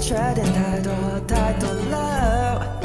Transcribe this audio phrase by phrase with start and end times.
[0.00, 0.90] 缺点太多
[1.28, 2.80] 太多了。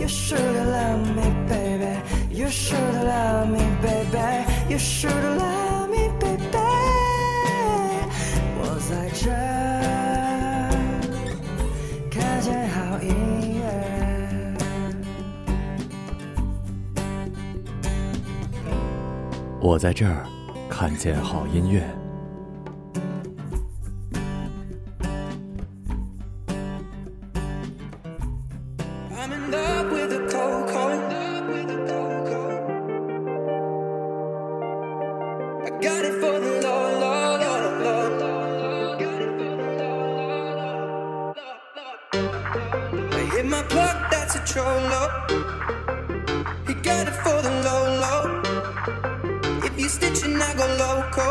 [0.00, 2.00] You should love me, baby.
[2.30, 4.44] You should love me, baby.
[4.68, 6.58] You should love me, baby.
[8.58, 9.30] 我在这
[12.10, 13.62] 看见好音乐。
[19.60, 20.26] 我在这儿
[20.68, 21.93] 看见好音乐。
[43.54, 45.02] My plug, that's a trollo.
[46.66, 48.22] He got it for the low, low.
[49.66, 51.28] If you stitching, I go loco.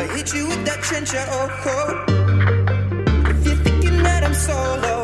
[0.00, 1.88] I hit you with that trencher, oh, oh.
[3.30, 4.95] If you're thinking that I'm solo.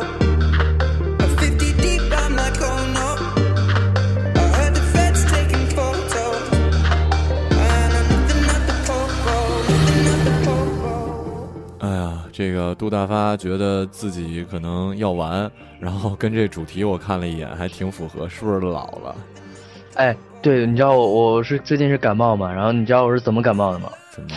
[12.33, 15.49] 这个杜大发觉得自己可能要完，
[15.79, 19.15] 然后跟这主题我看了一眼，还挺符合，是不是老了？
[19.93, 23.87] 哎，对，你知道我我是最近是感冒嘛，然后你知道我是怎么感冒的吗？
[24.09, 24.29] 怎么？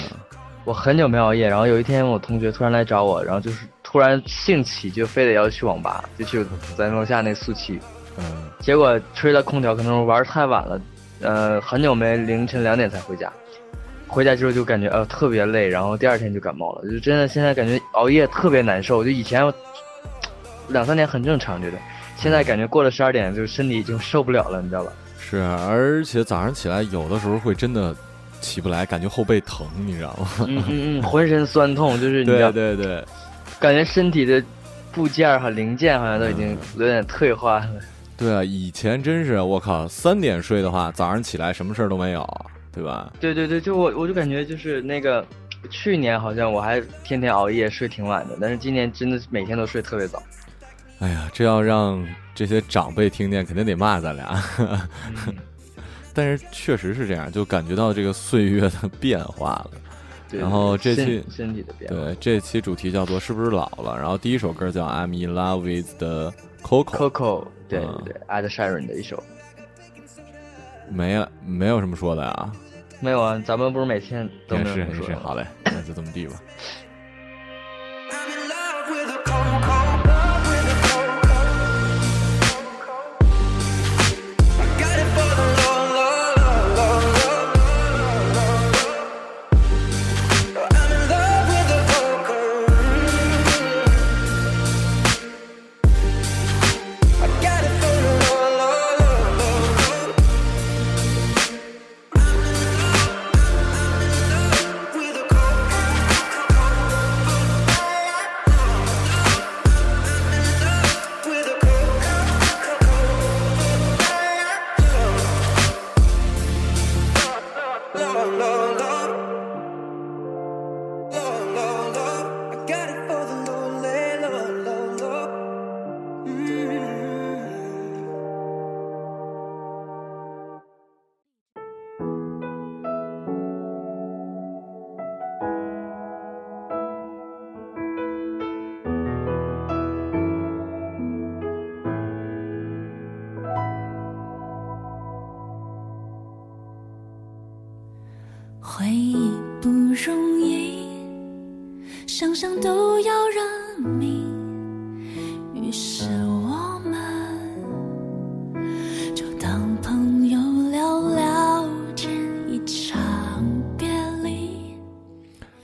[0.67, 6.45] 我很久没熬夜，然后有一天我同学突然来找我，然后就是突然兴起，就非得要去网吧，就去
[6.77, 7.79] 咱楼下那速七，
[8.19, 8.25] 嗯，
[8.61, 10.81] 结果吹了空调，可能玩太晚了，
[11.23, 13.33] 呃，很久没凌晨两点才回家，
[14.07, 19.43] 回家之后就感觉呃特别累，然后第二天就感冒了，就真的现在感觉熬夜特别难受，就以前
[20.69, 21.79] 两三点很正常觉得，
[22.17, 24.93] 现在感觉过了十二点就身体已经受不了了，你知道吧？
[25.19, 27.95] 是，而且早上起来有的时候会真的
[28.41, 30.29] 起不来，感觉后背疼，你知道吗？
[30.47, 33.05] 嗯嗯嗯，浑身酸痛，就是你知道对对对，
[33.59, 34.43] 感觉身体的
[34.93, 37.69] 部件和零件好像都已经有点退化了。
[38.17, 43.11] 对啊，以前真是我靠，三点睡的话，早上起来什么事儿都没有，对吧？
[43.19, 45.27] 对对对，就我我就感觉就是那个，
[45.71, 50.23] 去年好像我还天天熬夜睡挺晚的，但是今年真的是每天都睡特别早。
[50.99, 54.43] 哎呀，这要让这些长辈听见，肯定得骂咱俩。
[54.59, 55.35] 嗯
[56.13, 59.71] 但是确实是这样，就感觉到这个岁月的变化了。
[60.29, 61.97] 对然后这期身身体的变化。
[62.07, 66.33] 对，这期主题叫做“是不是老了”，然后第一首歌叫《I'm in Love with the
[66.63, 69.23] Coco》，Coco，对嗯对对，Ed Sheeran 的一首。
[70.91, 72.53] 没了，没有什么说的呀。
[73.01, 76.35] 没有啊，咱们不是每天都也没有是也是，什么说好嘞，那就这么地吧。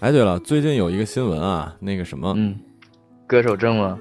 [0.02, 2.58] 哎，对了，最近有一个新闻啊，那个什么、嗯，
[3.24, 3.96] 歌手证吗？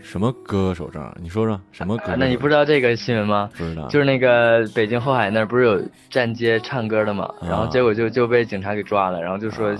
[0.00, 2.12] 什么歌手证，你说说什么歌手？
[2.12, 3.50] 啊那你不知道这个新闻吗？
[3.58, 3.86] 不知道？
[3.88, 5.78] 就是那个北京后海那儿不是有
[6.08, 9.76] 站街唱歌的嘛，啊然后结果就就被警察给抓了，然后就说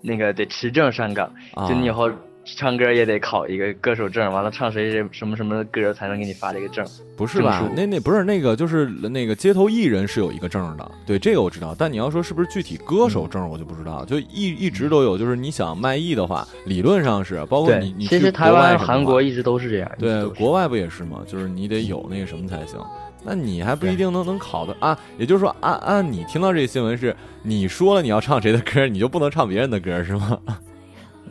[0.00, 2.10] 那个得持证上岗，啊就你以后
[2.44, 6.84] 唱歌也得考一个歌手证，完了唱谁谁什么什么的歌才能给你发这个证。
[7.16, 7.68] 不是吧？
[7.76, 11.74] 那那不是那个，就是那个街头艺人是有一个证的，对这个我知道。
[11.78, 14.04] 但你要说是不是具体歌手证，我就不知道。
[14.04, 19.90] 就一一直都有，就是你想卖艺的话，理论上是，包括你，你去其实台湾、韩国一直都是这样。
[19.98, 21.22] 对国外不也是吗？
[21.26, 22.78] 就是你得有那个什么才行。
[23.24, 24.98] 那你还不一定能能考的啊。
[25.16, 30.40] 也就是说，按按你听到这个新闻是，你说了你要唱谁的歌，你就不能唱别人的歌是吗？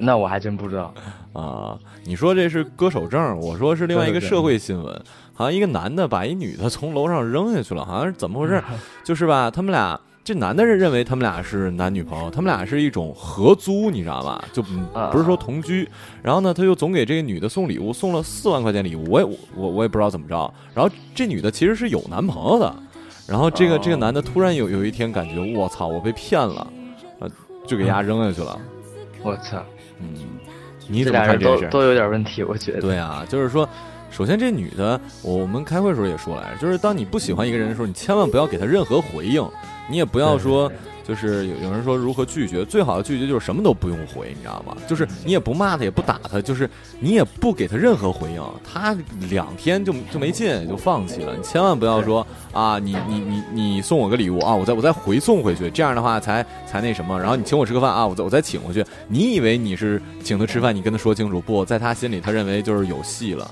[0.01, 0.93] 那我还真不知道。
[1.33, 5.01] 啊，你说这是歌手证，我说是另外一个社会新闻，
[5.33, 8.61] 好像一个男的把一女的从楼上扔下去了，好像是怎么回事？
[9.03, 9.99] 就是吧，他们俩。
[10.23, 14.45] 这男的认认为他们俩是男女朋友，他们俩是一种合租，你知道吧？
[14.53, 15.89] 就不是说同居。
[16.21, 19.03] 然后呢，他又总给这个女的送礼物，送了四万块钱礼物。
[19.09, 19.25] 我也
[19.55, 20.53] 我我也不知道怎么着。
[20.75, 22.71] 然后这女的其实是有男朋友的。
[23.27, 26.67] 然后这个这个男的突然有有一天感觉我操，我被骗了，
[27.19, 27.27] 呃，
[27.65, 28.59] 就给丫扔下去了。
[29.23, 29.57] 我操，
[30.01, 30.13] 嗯，
[30.87, 31.65] 你怎么看这事？
[31.65, 32.81] 都都有点问题，我觉得。
[32.81, 33.67] 对啊，就是说，
[34.09, 39.47] 首先这女的，我们开会的时候也说来着，就是当你不喜欢一个人的时候，你千万不要给他任何回应。
[39.89, 40.71] 你也不要说，
[41.03, 44.75] 就是有有人说如何拒绝，最好的拒绝就是什么都不用回，你知道吗？
[44.87, 46.69] 就是你也不骂他，也不打他，就是
[46.99, 48.95] 你也不给他任何回应，他
[49.29, 51.35] 两天就就没劲，就放弃了。
[51.35, 57.19] 你千万不要说啊，你你你你送我个礼物啊，我再我再回送回去，这样的话才才那什么。
[57.19, 58.85] 然后你请我吃个饭啊，我再我再请回去。
[59.07, 63.49] 你以为你是请他吃饭，你跟他说清楚，不在他心里，他认为就是有戏了。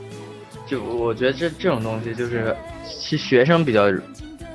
[0.67, 2.55] 就我觉得这这种东西，就是
[2.85, 3.85] 其实学生比较。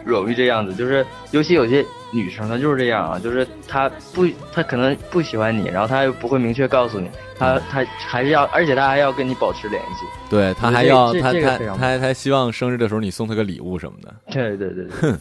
[0.07, 1.83] 容易这样子，就是尤其有些
[2.15, 7.09] 女生，她就是这样啊，就是她不，她可能不喜欢你，然后她又不会明确告诉你，
[7.39, 15.19] 她她还是要，而且她还要跟你保持联系，对她还要，她她她还还希望生日的时候你送她个礼物什么的，对对对，哼，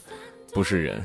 [0.54, 1.04] 不是人，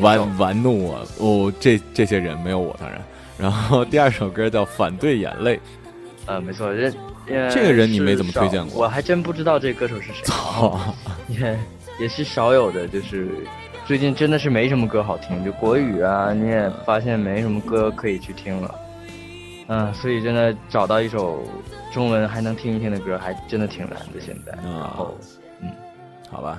[0.00, 3.02] 玩玩弄我哦，这这些人没有我当然，
[3.38, 5.56] 然后第二首歌叫《反对眼泪》，
[6.26, 6.92] 呃，没错，这
[7.50, 10.78] 这个人你没怎么推荐过，我还真不知道这歌手是谁，操，
[11.98, 13.28] 也是少有的，就是
[13.84, 18.74] 最近真的是没什么歌好听，就国语啊，你也发现没什么歌可以去听了，
[19.66, 21.42] 嗯，所以真的找到一首
[21.92, 24.20] 中文还能听一听的歌，还真的挺难的。
[24.20, 25.16] 现在，然后，
[25.60, 25.68] 嗯，
[26.30, 26.58] 好吧。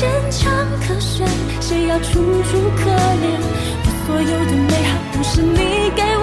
[0.00, 1.28] 坚强可选
[1.60, 2.08] 谁要楚
[2.44, 3.36] 楚可怜？
[3.84, 5.58] 我所有的美好都是你
[5.94, 6.19] 给我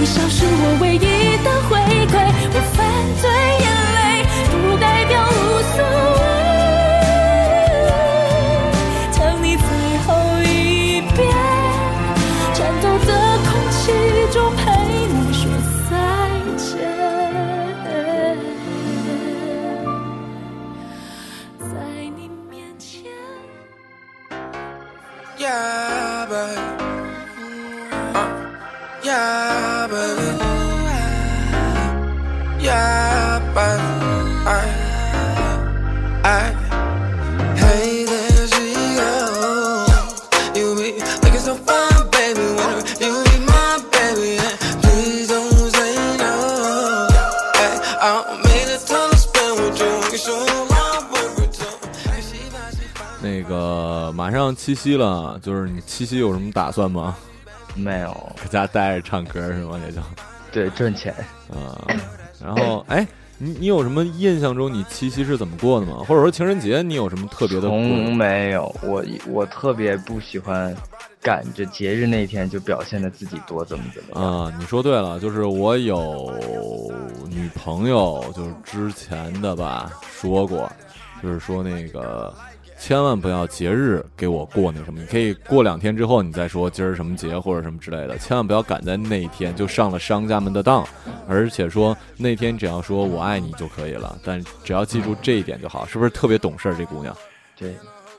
[0.00, 1.76] 微笑是我唯一的回
[2.06, 2.16] 馈。
[2.54, 2.80] 我犯
[3.20, 3.29] 罪。
[53.22, 57.16] 那个马上七夕了，就是你七夕有什么打算吗？
[57.74, 59.78] 没有，搁家待着唱歌是吗？
[59.84, 60.00] 也就
[60.50, 61.14] 对，赚钱。
[61.50, 61.76] 啊，
[62.42, 63.06] 然后哎，
[63.42, 66.04] 你你有什么印象中你七夕是怎么过的吗？
[66.06, 70.76] 或者说情人节你有什么特别的过从没有，我我特别不喜欢
[71.22, 74.42] 赶着节日那天就表现的自己多怎么怎么样。
[74.42, 76.30] 啊，你说对了，就是我有
[77.30, 80.70] 女朋友，就是之前的吧，说过，
[81.22, 82.34] 就是说那个
[82.80, 90.82] 千万不要节日给我过那什么，你可以过两天之后你再说今儿什么节或者什么之类的，千万不要赶在那一天就上了商家们的当，
[91.28, 96.74] 而且说那天只要说我爱你就可以了，但只要记住这一点就好，是不是特别懂事儿？
[96.74, 97.14] 这姑娘
[97.54, 97.76] 对，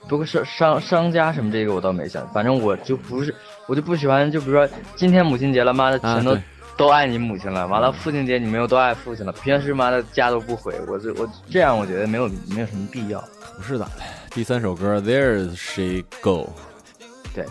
[0.07, 3.33] 不过商商商家什么这个我倒没想，反正我就不是，
[3.67, 6.43] 我就不喜欢，就比如说今天母亲节了，妈的啊全都、对
[6.77, 13.23] 都爱你母亲了，完了父亲节你们又都爱父亲了，平时妈的家都不回，我这我这样我觉得没有没有什么必要。
[13.57, 13.87] 不是的。
[14.31, 16.49] 第三首歌 There She Go，
[17.35, 17.45] 对，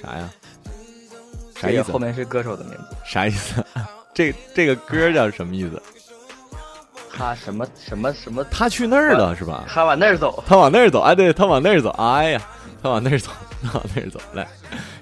[0.00, 0.30] 啥呀？
[1.56, 1.98] 啥意思后？
[1.98, 3.64] 面是歌手的名字，啥意思？
[4.14, 5.82] 这这个歌叫什么意思？
[7.16, 9.64] 他什么什么什么，他去那儿了是吧？
[9.68, 10.42] 他往那儿走。
[10.46, 12.40] 他往那儿走，哎，对他往那儿走，哎呀，
[12.82, 13.30] 他往那儿走，
[13.62, 14.20] 他往那儿走。
[14.32, 14.46] 来，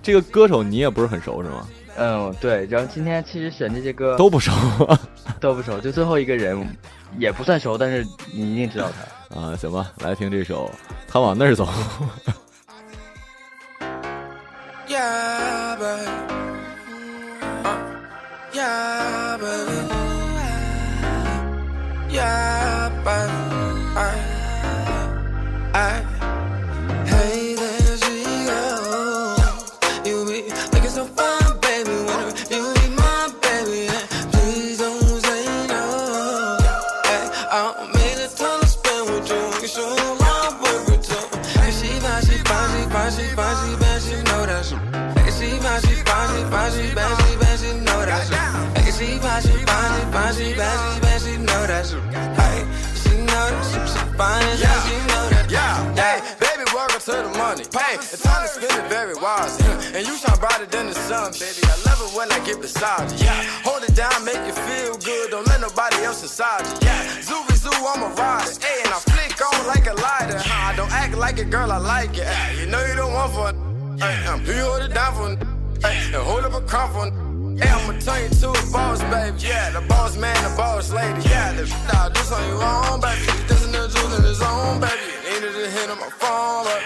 [0.02, 1.68] 这个歌手你也不是很熟是吗？
[1.96, 4.50] 嗯，对，然后今天其实选这些歌都不熟
[5.40, 6.66] 都不熟，就最后一个人
[7.18, 9.02] 也不算熟，但是你一定知道他。
[9.38, 9.56] 啊？
[9.56, 10.66] 行吧，来听这首
[11.08, 11.66] 《他往那儿走》。
[14.86, 16.31] Yeah,
[57.56, 57.68] the money.
[57.72, 59.60] Pay, it's time to spend it very wise.
[59.94, 61.62] And you shine brighter than the sun, baby.
[61.64, 63.24] I love it when I get beside you.
[63.24, 65.30] Yeah, hold it down, make you feel good.
[65.30, 66.86] Don't let nobody else inside you.
[66.86, 68.50] Yeah, Zooby Zoo, I'm a rider.
[68.60, 70.38] Hey, and I flick on like a lighter.
[70.38, 70.72] Huh?
[70.72, 72.26] I Don't act like it, girl, I like it.
[72.26, 73.52] Hey, you know you don't want for
[73.98, 75.28] Hey, um, you hold it down for
[75.86, 79.36] Hey, and hold up a crown for Hey, I'ma turn you to a boss, baby.
[79.38, 81.20] Yeah, the boss man, the boss lady.
[81.28, 83.26] Yeah, the nah, this on your own, baby.
[83.46, 84.98] This in the jewel in his own, baby.
[85.28, 86.82] Needed to hit on my phone, but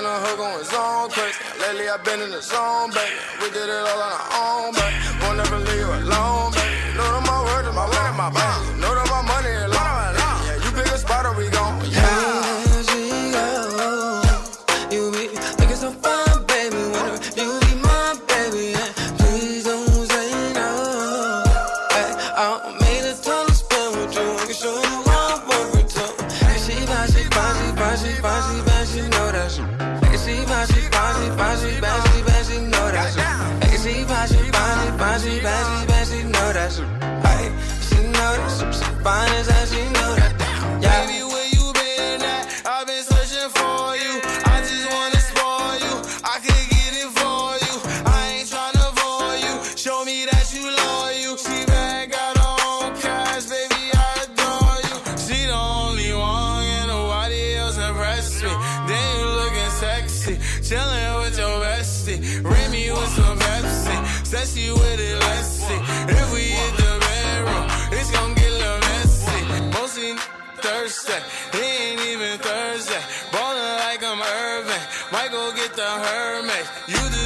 [0.00, 1.38] being a on his own crazy.
[1.60, 3.12] Lately I've been in the zone, baby.
[3.42, 4.96] We did it all on our own, baby.
[5.22, 6.96] Won't never leave you alone, baby.
[6.96, 8.79] Know that my word is my word my baby.
[75.54, 76.68] Get the Hermes.
[76.86, 77.19] You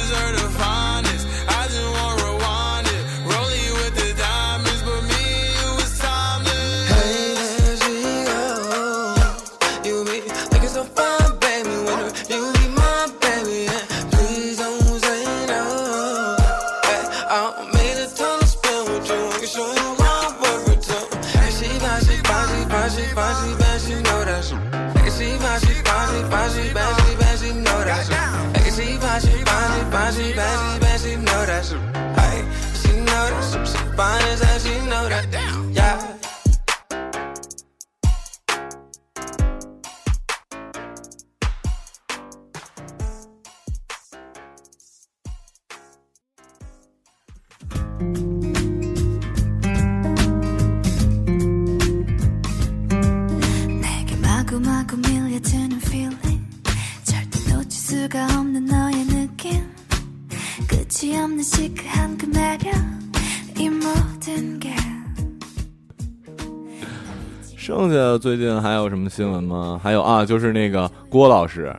[67.57, 69.79] 剩下最近还有什么新闻吗？
[69.83, 71.75] 还有啊，就是那个郭老师。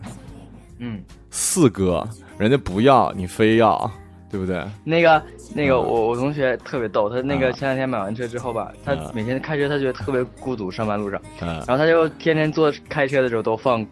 [0.78, 2.06] 嗯，四哥，
[2.36, 3.88] 人家不要你非要，
[4.30, 4.62] 对不对？
[4.84, 5.22] 那个
[5.54, 13.84] 那个我我同学特别逗，他那个啊前两天买完车之后吧，他啊每天开车他觉得特别孤独，上班路上，嗯然后他就天天坐开车的时候都放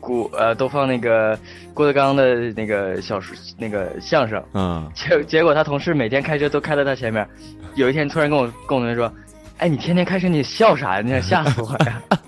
[0.00, 1.38] 郭呃都放那个
[1.74, 7.26] 郭德纲的那个小说那个相声，嗯， 结结果他同事每天开车都开在他前面，
[7.74, 9.12] 有一天突然跟我跟我同学说，
[9.58, 11.02] 哎，你天天开车你笑啥呀？
[11.04, 12.02] 你想吓死我呀！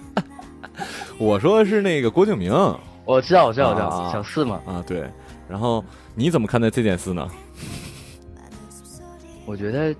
[1.18, 5.04] 我说的是那个郭敬明啊，我知道我知道我知道，啊小四嘛啊，对。
[5.48, 7.28] 然后你怎么看待这件事呢？
[9.46, 9.94] 我觉得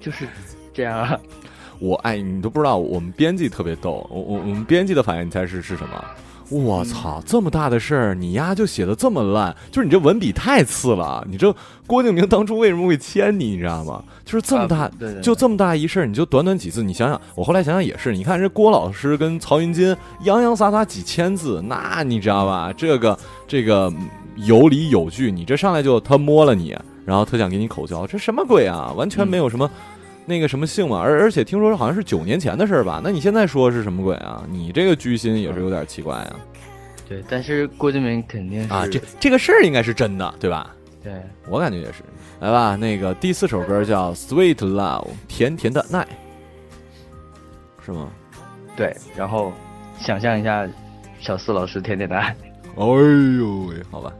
[0.00, 0.26] 就是
[0.72, 1.18] 这样啊。
[1.80, 4.06] 我哎，你都不知道，我们编辑特别逗。
[4.10, 6.04] 我我我们编辑的反应，你猜是是什么？
[6.50, 11.22] 我操，这么大的事儿，你丫就写的这么烂，就是你这文笔太次了。
[11.30, 11.54] 你这
[11.86, 14.02] 郭敬明当初为什么会签你，你知道吗？
[14.24, 22.72] 就是这么大，啊对对对就这么大一事儿，你就短短几字，你想想，我后来想想也是，你看这郭老师跟曹云金洋洋洒洒几千字，那你知道吧？
[22.74, 26.74] 这个这个嗯有理有据，你这上来就他摸了你，
[27.08, 28.92] 然后特想给你口交，这什么鬼啊？
[28.94, 29.70] 完全没有什么。
[30.26, 33.00] 那个什么性嘛，而而且听说好像是九年前的事儿吧？
[33.02, 34.44] 那你现在说是什么鬼啊？
[34.50, 36.36] 你这个居心也是有点奇怪啊！
[37.08, 40.76] 对，但是郭敬明肯定是啊，这这个事儿应该是真的，对吧？
[41.02, 41.14] 对
[41.48, 42.04] 我感觉也是。
[42.40, 46.06] 来吧，那个第四首歌叫《Sweet Love》，甜甜的爱，
[47.82, 48.10] 是吗？
[48.76, 49.50] 对，然后
[49.98, 50.68] 想象一下
[51.20, 52.36] 小四老师甜甜的爱。
[52.76, 54.12] 哎呦喂，好吧。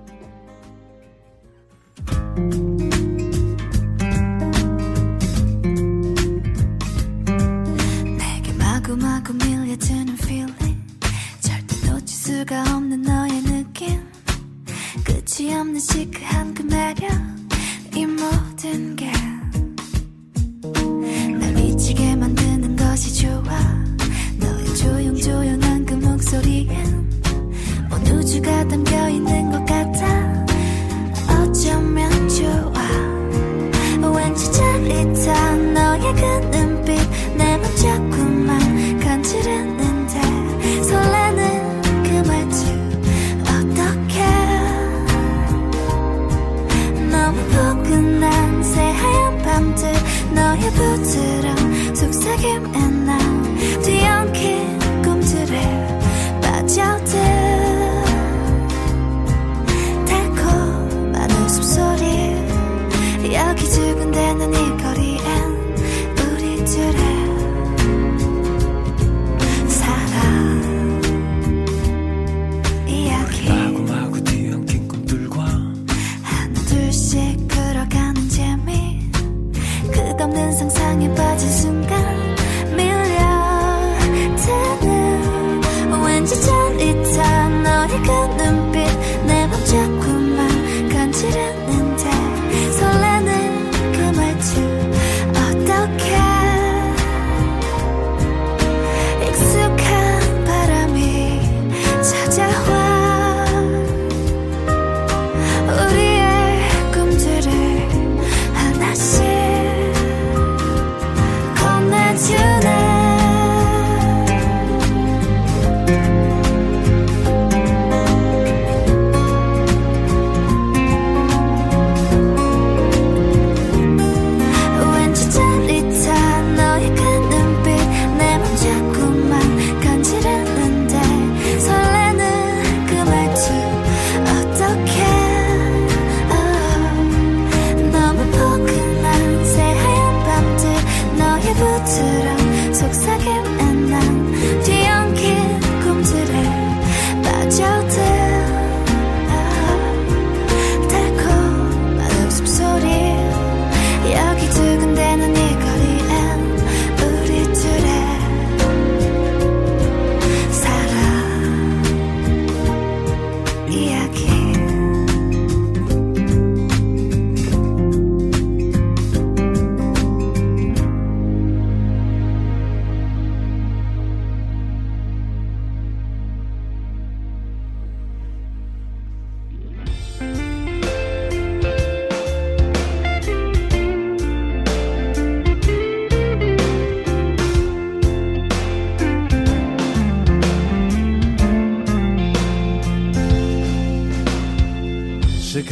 [80.88, 81.67] 사랑에 빠진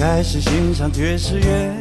[0.09, 1.75] 开始欣赏爵士乐。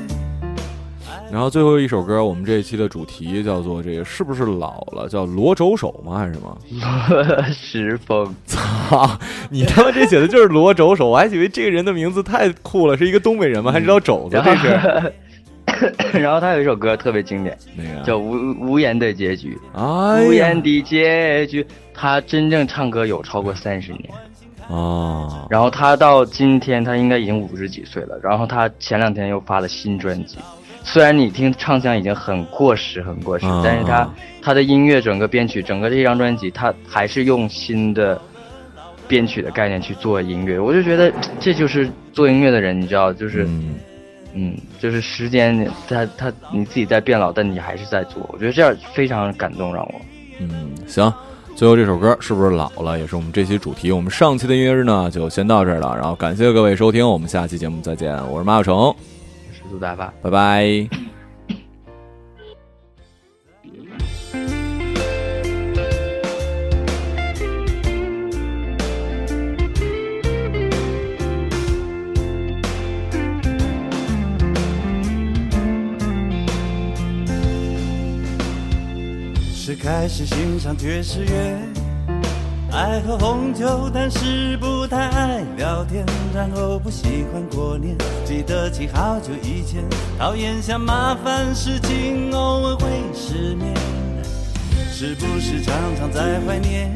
[1.31, 5.07] 然后最后一首歌，我们这一期的主题叫做这个是不是老了？
[5.07, 6.17] 叫罗轴手吗？
[6.17, 6.57] 还是什么？
[7.53, 9.07] 石峰，操！
[9.51, 13.71] 你他妈这写的就是罗轴手，我还以为这个人的名字太酷了，是一个东北人吗？
[13.71, 14.41] 还知道肘子？
[14.43, 19.55] 这是 然后他有一首歌特别经典，那个叫《无无言的结局》。
[19.79, 24.09] 哎呀无言的结局，他真正唱歌有超过三十年。
[24.69, 28.17] 啊，然后他到今天，他应该已经五十几岁了。
[28.23, 30.37] 然后他前两天又发了新专辑，
[30.83, 34.09] 虽然你听唱腔已经很过时，很过时，啊但是他
[34.41, 38.19] 他的音乐整个编曲，整个这张专辑，他还是用新的
[39.07, 40.59] 编曲的概念去做音乐。
[40.59, 43.75] 我就觉得这就是做音乐的人，你知道，就是嗯，
[44.33, 48.27] 嗯，就是时间，他他你自己在变老，但你还是在做。
[48.33, 50.01] 我觉得这样非常感动，让我。
[50.39, 51.13] 嗯，行。
[51.55, 52.99] 最后这首歌是不是老了？
[52.99, 53.89] 也是我们这期主题。
[53.89, 55.95] 我们上期的音乐日呢，就先到这儿了。
[55.95, 58.13] 然后感谢各位收听，我们下期节目再见。
[58.29, 58.95] 我是马小成，我
[59.53, 60.13] 是杜大发。
[60.21, 61.14] 拜拜。
[79.75, 81.57] 开始欣赏爵士乐，
[82.71, 89.83] 爱喝红酒，但是不太爱聊天，然后不喜欢过年，记得起好久以前，
[90.17, 93.73] 讨厌想麻烦事情，偶尔会失眠，
[94.91, 96.91] 是不是常常在怀念？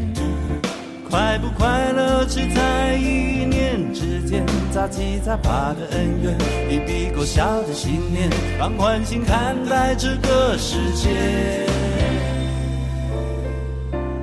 [1.09, 6.35] 快不快乐只在一念之间，杂七杂八的恩怨，
[6.69, 11.65] 一笔勾销的信念，放宽心看待这个世界。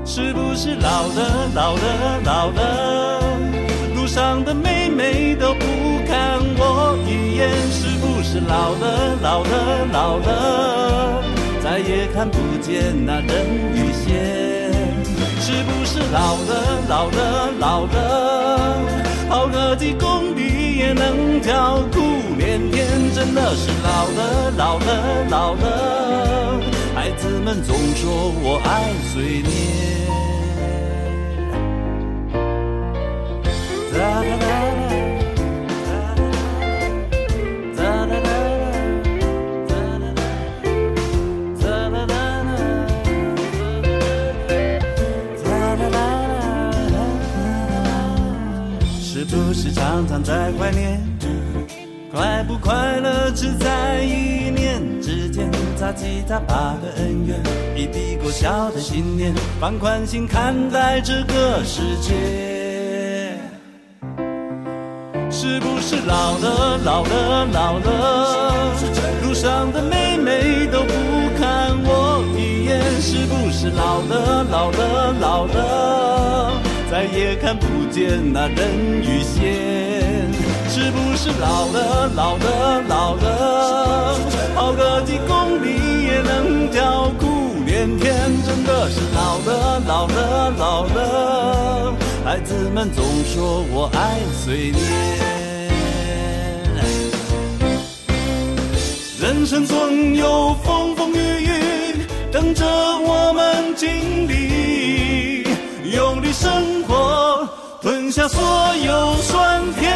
[0.08, 3.20] 是不是老了老了老了？
[3.96, 5.66] 路上的妹妹都不
[6.06, 11.22] 看我一眼，是不是老了老了老了？
[11.60, 14.72] 再也看不见那人鱼线。
[15.40, 18.78] 是不是老了老了老了？
[19.28, 22.00] 跑个几公里也能叫苦
[22.38, 26.75] 连天，真的是老了老了老了。
[27.06, 29.48] 孩子们总说我爱碎念。
[33.92, 34.90] 哒哒哒哒，
[37.76, 38.26] 哒哒哒
[39.68, 39.70] 哒，
[45.44, 45.94] 哒哒哒
[49.00, 51.15] 是不是常常在怀念？
[52.16, 57.38] 快不快乐只在一念之间，杂七杂八的恩怨，
[57.76, 62.14] 一笔勾销的信念，放宽心看待这个世界。
[65.30, 68.72] 是不是老了老了老了？
[69.22, 70.94] 路上的妹妹都不
[71.38, 76.62] 看我一眼，是不是老了老了老了？
[76.90, 80.55] 再也看不见那人鱼线。
[80.76, 84.18] 是不是老了老了老了？
[84.54, 85.70] 跑个几公里
[86.04, 91.94] 也能叫苦连天，真的是老了老了老了。
[92.26, 94.82] 孩子们总说我爱碎念。
[99.18, 105.42] 人生总有风风雨雨等着我们经历，
[105.90, 107.48] 用力生活，
[107.86, 108.42] 吞下所
[108.84, 109.94] 有酸甜。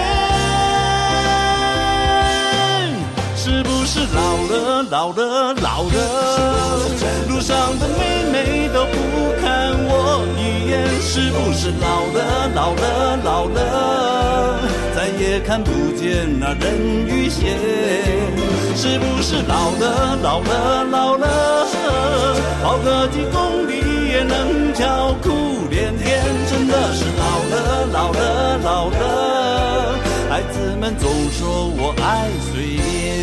[3.34, 6.78] 是不是老了老了老了？
[7.28, 8.94] 路上的妹妹都不
[9.40, 14.60] 看我一眼，是不是老了老了老了？
[14.94, 17.58] 再也看不见那人鱼线。
[18.76, 21.66] 是不是老了老了老了？
[22.62, 23.79] 跑个几公里
[27.00, 29.98] 是老了老了老了。
[30.28, 33.16] 孩子们总说我爱随便，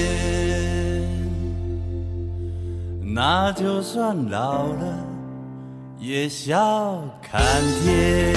[3.14, 4.98] 那就算老了
[6.00, 7.40] 也笑看
[7.84, 8.34] 天。